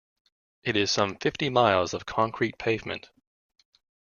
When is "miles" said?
1.51-1.93